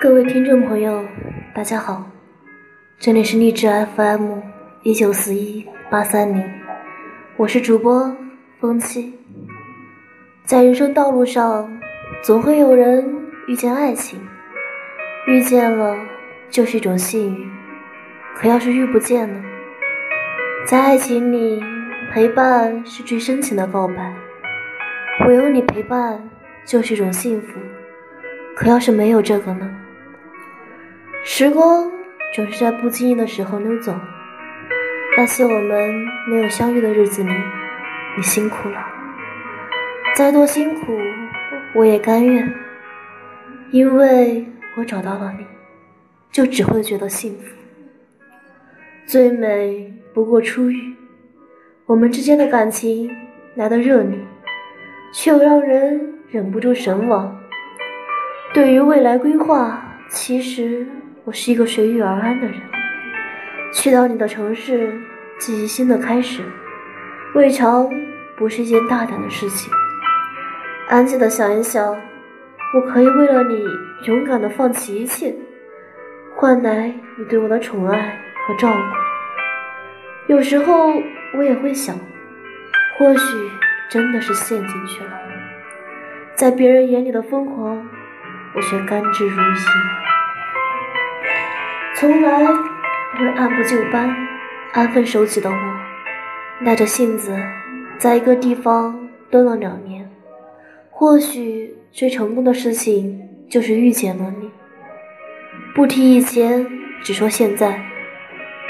[0.00, 1.04] 各位听众朋友，
[1.52, 2.08] 大家好，
[3.00, 4.38] 这里是励志 FM
[4.84, 6.48] 一九四一八三零，
[7.36, 8.16] 我是主播
[8.60, 9.18] 风七。
[10.44, 11.80] 在人生道路上，
[12.22, 13.12] 总会有人
[13.48, 14.20] 遇见爱情，
[15.26, 15.96] 遇见了
[16.48, 17.50] 就是一种幸运。
[18.36, 19.42] 可要是遇不见呢？
[20.64, 21.60] 在爱情里，
[22.14, 24.14] 陪伴是最深情的告白，
[25.26, 26.30] 我有你陪伴
[26.64, 27.58] 就是一种幸福。
[28.54, 29.68] 可要是没有这个呢？
[31.30, 31.92] 时光
[32.34, 33.94] 总是在不经意的时候溜走，
[35.14, 37.30] 那些我们没有相遇的日子里，
[38.16, 38.82] 你辛苦了。
[40.16, 40.98] 再多辛苦，
[41.74, 42.50] 我也甘愿，
[43.70, 44.46] 因为
[44.78, 45.44] 我找到了你，
[46.32, 47.54] 就只会觉得幸福。
[49.06, 50.96] 最美不过初遇，
[51.84, 53.14] 我们之间的感情
[53.54, 54.18] 来得热烈，
[55.12, 57.38] 却又让人忍不住神往。
[58.54, 60.86] 对于未来规划，其实。
[61.28, 62.58] 我是一个随遇而安的人，
[63.70, 64.98] 去到你的城市，
[65.38, 66.42] 进行新的开始，
[67.34, 67.86] 未尝
[68.34, 69.70] 不是一件大胆的事情。
[70.88, 71.94] 安静的想一想，
[72.74, 73.62] 我可以为了你
[74.06, 75.34] 勇敢的放弃一切，
[76.34, 80.32] 换来你对我的宠爱和照顾。
[80.32, 80.94] 有时候
[81.36, 81.94] 我也会想，
[82.98, 83.50] 或许
[83.90, 85.10] 真的是陷进去了，
[86.34, 87.86] 在别人眼里的疯狂，
[88.54, 90.07] 我却甘之如饴。
[92.00, 92.44] 从来
[93.16, 94.16] 不会按部就班、
[94.72, 95.56] 安分守己的我，
[96.60, 97.36] 耐着性子
[97.98, 100.08] 在一个地方蹲了两年。
[100.90, 104.48] 或许最成功的事情就是遇见了你。
[105.74, 106.64] 不提以前，
[107.02, 107.82] 只说现在，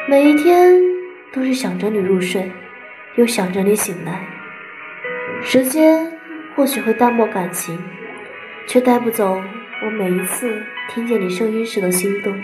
[0.09, 0.81] 每一天
[1.31, 2.51] 都是想着你入睡，
[3.17, 4.27] 又想着你醒来。
[5.43, 6.11] 时间
[6.57, 7.79] 或许会淡漠感情，
[8.67, 9.39] 却带不走
[9.85, 12.35] 我每一次听见你声音时的心动。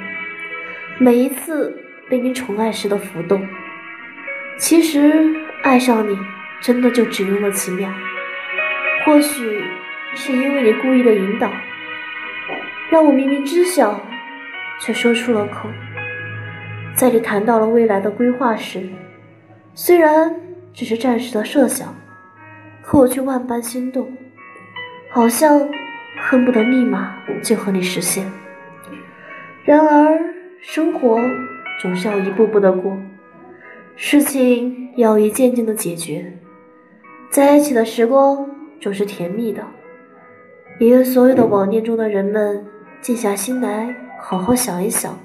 [0.98, 1.76] 每一次
[2.08, 3.44] 被你宠爱时的浮动，
[4.56, 6.16] 其实爱上你
[6.60, 7.92] 真的就只用了几秒。
[9.04, 9.64] 或许
[10.14, 11.50] 是因为你故意的引导，
[12.90, 14.00] 让我明明知晓，
[14.80, 15.68] 却说出了口。
[16.94, 18.88] 在你谈到了未来的规划时，
[19.74, 20.36] 虽然
[20.72, 21.92] 只是暂时的设想，
[22.82, 24.16] 可我却万般心动，
[25.10, 25.68] 好像
[26.20, 28.30] 恨不得立马就和你实现。
[29.64, 30.34] 然而。
[30.66, 31.20] 生活
[31.82, 32.96] 总是要一步步的过，
[33.96, 36.38] 事情要一件件的解决。
[37.30, 39.62] 在一起的时光总是甜蜜的，
[40.80, 42.64] 也愿所有的网恋中的人们
[43.02, 45.20] 静下心来，好好想一想，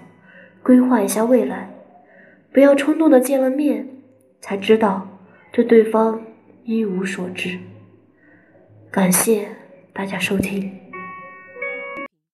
[0.62, 1.74] 规划一下未来，
[2.52, 3.88] 不要冲动的见了面
[4.42, 5.08] 才知道
[5.54, 6.22] 对对方
[6.66, 7.58] 一无所知。
[8.92, 9.48] 感谢
[9.94, 10.89] 大家收听。